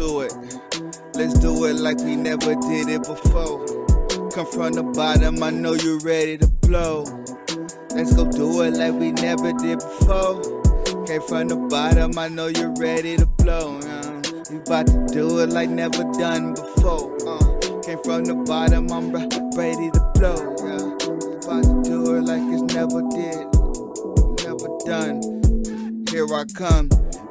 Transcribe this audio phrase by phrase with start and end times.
[0.00, 0.32] to it.
[1.14, 3.66] Let's do it like we never did it before.
[4.30, 7.04] Come from the bottom, I know you're ready to blow.
[7.94, 10.40] Let's go do it like we never did before.
[11.06, 13.78] Came from the bottom, I know you're ready to blow.
[13.80, 17.12] Uh, we about to do it like never done before.
[17.28, 20.38] Uh, came from the bottom, I'm re- ready to blow.
[20.64, 23.44] We about to do it like it's never did,
[24.48, 25.20] never done.
[26.08, 26.88] Here I come.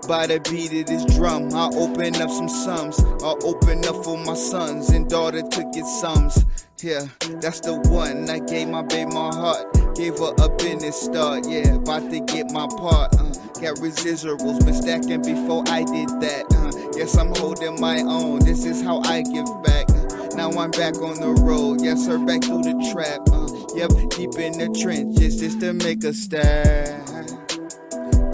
[0.10, 3.00] By the beat of this drum, I open up some sums.
[3.22, 6.46] I open up for my sons and daughter to get sums.
[6.82, 7.06] Yeah,
[7.40, 8.28] that's the one.
[8.28, 9.72] I gave my baby my heart.
[9.96, 11.48] Gave her a business start.
[11.48, 13.14] Yeah, about to get my part.
[13.20, 13.30] Uh,
[13.62, 16.46] got residuals, been stacking before I did that.
[16.58, 18.40] Uh, yes, I'm holding my own.
[18.40, 19.92] This is how I give back.
[19.92, 21.82] Uh, now I'm back on the road.
[21.84, 23.22] Yes, sir, back through the trap.
[23.30, 23.46] Uh,
[23.78, 26.99] yep, deep in the trenches just to make a stand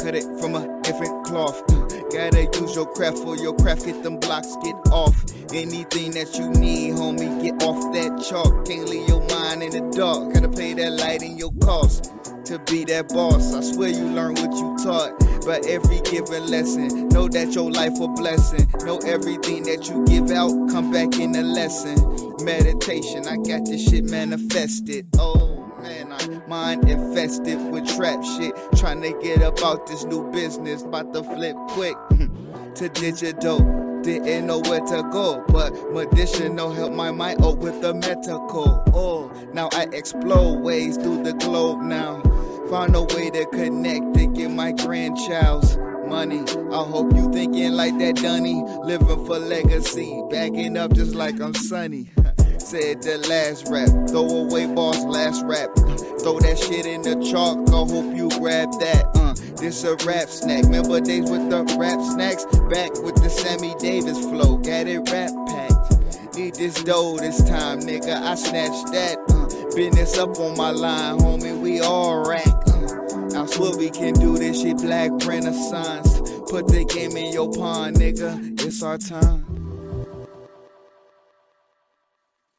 [0.05, 1.63] cut it from a different cloth.
[1.71, 5.15] Uh, gotta use your craft for your craft, get them blocks, get off.
[5.51, 8.67] Anything that you need, homie, get off that chalk.
[8.67, 12.13] Can't leave your mind in the dark, gotta pay that light in your cost.
[12.45, 15.17] To be that boss, I swear you learn what you taught.
[15.43, 18.69] But every given lesson, know that your life a blessing.
[18.85, 21.97] Know everything that you give out, come back in a lesson.
[22.45, 25.07] Meditation, I got this shit manifested.
[25.17, 25.54] Oh
[25.85, 28.53] man, I mind infested with trap shit.
[28.77, 31.95] Trying to get about this new business, about to flip quick
[32.75, 33.59] to digital.
[34.01, 38.83] Didn't know where to go, but medicinal help my mind up with the medical.
[38.93, 42.21] Oh, now I explore ways through the globe now.
[42.69, 45.77] Find a way to connect to get my grandchild's
[46.07, 46.43] money.
[46.71, 48.61] I hope you thinking like that, Dunny.
[48.83, 52.11] Living for legacy, backing up just like I'm Sunny.
[52.65, 55.69] Said the last rap, ThrowAway Barz last rap.
[56.21, 59.05] Throw that shit in the chalk, I hope you grab that.
[59.13, 60.63] Uh, this a rap snack.
[60.63, 62.43] Remember days with the rap snacks?
[62.73, 66.35] Back with the Sammy Davis flow, got it rap packed.
[66.35, 68.19] Need this dough this time, nigga.
[68.19, 69.19] I snatched that.
[69.29, 71.55] Uh, business up on my line, homie.
[71.61, 72.47] We all rack.
[72.47, 76.19] Uh, I swear we can do this shit, black renaissance.
[76.49, 78.59] Put the game in your pawn, nigga.
[78.59, 79.64] It's our time.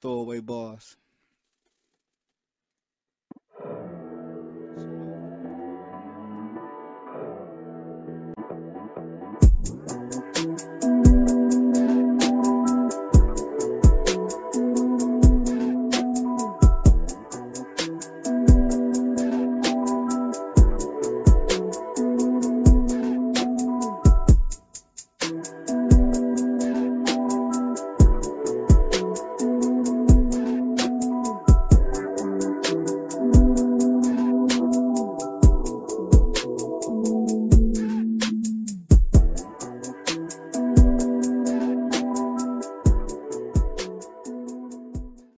[0.00, 0.96] ThrowAway Barz.